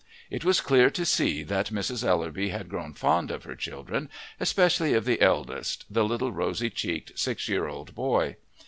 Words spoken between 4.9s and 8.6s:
of the eldest, the little rosy cheeked six year old boy.